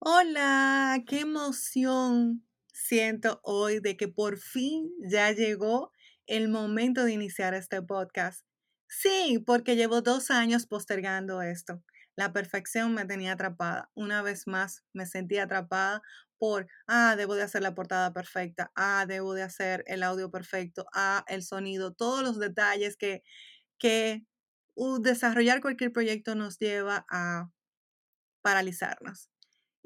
[0.00, 5.90] Hola, qué emoción siento hoy de que por fin ya llegó
[6.26, 8.44] el momento de iniciar este podcast.
[8.88, 11.82] Sí, porque llevo dos años postergando esto.
[12.14, 13.90] La perfección me tenía atrapada.
[13.94, 16.00] Una vez más me sentí atrapada
[16.38, 20.86] por, ah, debo de hacer la portada perfecta, ah, debo de hacer el audio perfecto,
[20.94, 23.24] ah, el sonido, todos los detalles que,
[23.78, 24.24] que
[25.00, 27.50] desarrollar cualquier proyecto nos lleva a
[28.42, 29.28] paralizarnos.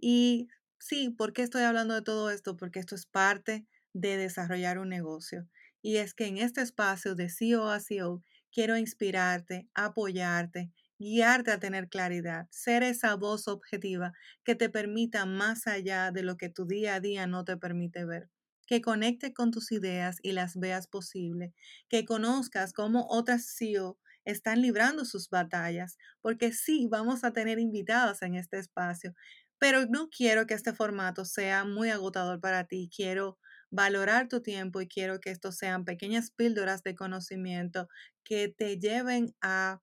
[0.02, 0.48] Y
[0.80, 2.56] sí, ¿por qué estoy hablando de todo esto?
[2.56, 5.48] Porque esto es parte de desarrollar un negocio.
[5.80, 11.60] Y es que en este espacio de CEO a CEO quiero inspirarte, apoyarte, guiarte a
[11.60, 14.12] tener claridad, ser esa voz objetiva
[14.44, 18.04] que te permita más allá de lo que tu día a día no te permite
[18.04, 18.28] ver.
[18.66, 21.54] Que conecte con tus ideas y las veas posible,
[21.88, 28.22] que conozcas cómo otras CEO están librando sus batallas, porque sí, vamos a tener invitados
[28.22, 29.14] en este espacio
[29.62, 32.90] pero no quiero que este formato sea muy agotador para ti.
[32.92, 33.38] Quiero
[33.70, 37.86] valorar tu tiempo y quiero que estos sean pequeñas píldoras de conocimiento
[38.24, 39.80] que te lleven a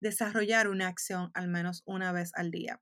[0.00, 2.80] desarrollar una acción al menos una vez al día.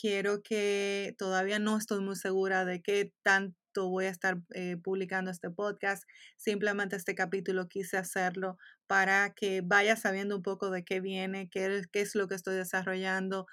[0.00, 3.56] Quiero que todavía no estoy muy segura de qué tanto
[3.88, 6.04] voy a estar eh, publicando este podcast.
[6.36, 11.82] Simplemente este capítulo quise hacerlo para que vayas sabiendo un poco de qué viene, qué,
[11.90, 13.48] qué es lo que estoy desarrollando.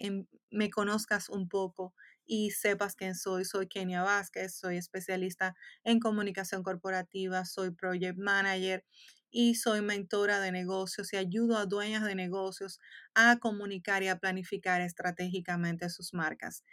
[0.00, 1.94] Em, me conozcas un poco
[2.26, 3.44] y sepas quién soy.
[3.44, 8.84] Soy Kenia Vázquez, soy especialista en comunicación corporativa, soy project manager
[9.30, 12.80] y soy mentora de negocios y ayudo a dueñas de negocios
[13.14, 16.64] a comunicar y a planificar estratégicamente sus marcas.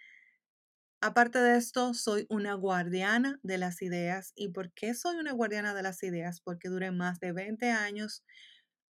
[1.01, 4.33] Aparte de esto, soy una guardiana de las ideas.
[4.35, 6.41] ¿Y por qué soy una guardiana de las ideas?
[6.41, 8.23] Porque duré más de 20 años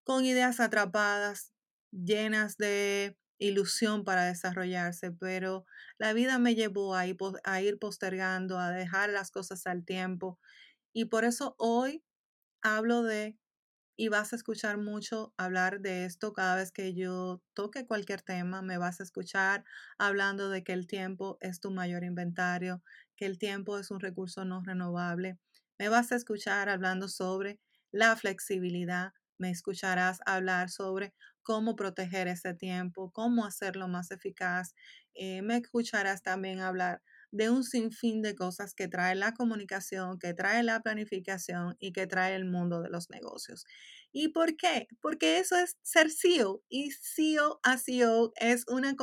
[0.04, 1.54] con ideas atrapadas,
[1.92, 5.66] llenas de ilusión para desarrollarse, pero
[5.98, 10.40] la vida me llevó a ir, a ir postergando, a dejar las cosas al tiempo.
[10.94, 12.04] Y por eso hoy
[12.62, 13.38] hablo de,
[13.98, 18.62] y vas a escuchar mucho hablar de esto cada vez que yo toque cualquier tema,
[18.62, 19.66] me vas a escuchar
[19.98, 22.84] hablando de que el tiempo es tu mayor inventario,
[23.16, 25.40] que el tiempo es un recurso no renovable.
[25.80, 27.60] Me vas a escuchar hablando sobre
[27.92, 34.74] la flexibilidad, me escucharás hablar sobre cómo proteger ese tiempo, cómo hacerlo más eficaz.
[35.14, 40.34] Eh, me escucharás también hablar de un sinfín de cosas que trae la comunicación, que
[40.34, 43.66] trae la planificación y que trae el mundo de los negocios.
[44.12, 44.88] ¿Y por qué?
[45.02, 48.96] Porque eso es ser CEO y CEO a CEO es una,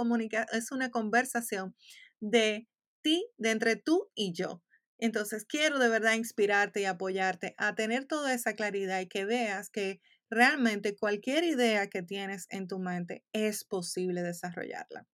[0.52, 1.74] es una conversación
[2.20, 2.66] de
[3.02, 4.62] ti, de entre tú y yo.
[4.98, 9.68] Entonces, quiero de verdad inspirarte y apoyarte a tener toda esa claridad y que veas
[9.70, 10.00] que
[10.30, 15.06] realmente cualquier idea que tienes en tu mente es posible desarrollarla.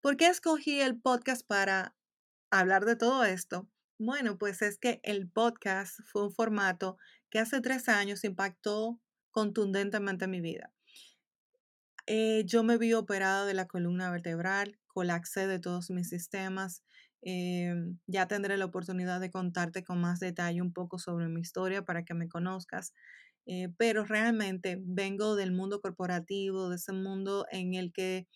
[0.00, 1.96] ¿Por qué escogí el podcast para
[2.50, 3.68] hablar de todo esto?
[3.98, 6.98] Bueno, pues es que el podcast fue un formato
[7.30, 10.72] que hace tres años impactó contundentemente mi vida.
[12.06, 16.84] Eh, yo me vi operada de la columna vertebral, colapsé de todos mis sistemas.
[17.22, 21.82] Em, ya tendré la oportunidad de contarte con más detalle un poco sobre mi historia
[21.82, 22.92] para que me conozcas.
[23.46, 28.26] Eh, pero realmente vengo del mundo corporativo, de ese mundo en el que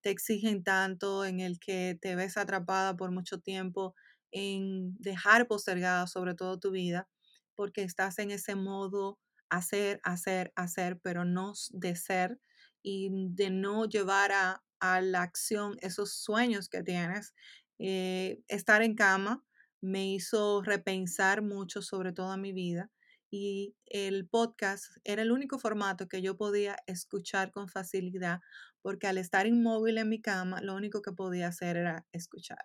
[0.00, 3.94] te exigen tanto, en el que te ves atrapada por mucho tiempo,
[4.32, 7.08] en dejar postergada sobre todo tu vida,
[7.54, 9.18] porque estás en ese modo
[9.50, 12.38] hacer, hacer, hacer, pero no de ser
[12.82, 17.34] y de no llevar a, la acción esos sueños que tienes.
[17.78, 19.44] Eh, estar en cama
[19.80, 22.90] me hizo repensar mucho sobre toda mi vida
[23.30, 28.40] y el podcast era el único formato que yo podía escuchar con facilidad
[28.82, 32.64] porque al estar inmóvil en mi cama, lo único que podía hacer era escuchar.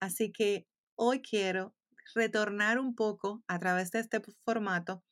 [0.00, 1.74] Así que hoy quiero
[2.14, 5.02] retornar un poco a través de este formato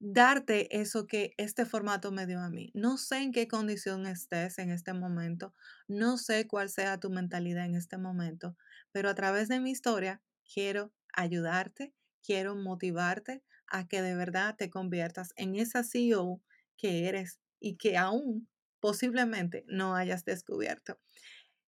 [0.00, 2.70] darte eso que este formato me dio a mí.
[2.74, 5.54] No sé en qué condición estés en este momento,
[5.88, 8.56] no sé cuál sea tu mentalidad en este momento,
[8.92, 10.22] pero a través de mi historia
[10.52, 16.40] quiero ayudarte, quiero motivarte a que de verdad te conviertas en esa CEO
[16.76, 18.48] que eres y que aún
[18.80, 20.98] posiblemente no hayas descubierto.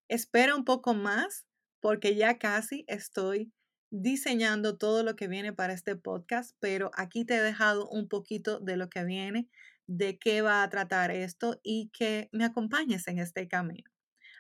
[0.08, 1.46] Espera un poco más
[1.80, 3.52] porque ya casi estoy
[3.90, 8.60] diseñando todo lo que viene para este podcast, pero aquí te he dejado un poquito
[8.60, 9.48] de lo que viene,
[9.86, 13.90] de qué va a tratar esto y que me acompañes en este camino.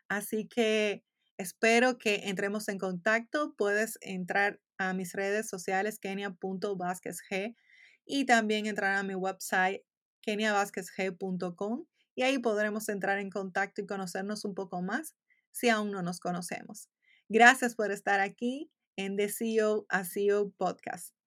[0.08, 1.04] Así que
[1.40, 3.54] espero que entremos en contacto.
[3.56, 7.56] Puedes entrar a mis redes sociales kenia.vásquezg
[8.04, 9.82] y también entrar a mi website
[10.22, 11.84] keniavásquezg.com
[12.14, 15.14] y ahí podremos entrar en contacto y conocernos un poco más
[15.50, 16.88] si aún no nos conocemos.
[17.28, 21.19] Gracias por estar aquí en The CEO a CEO Podcast.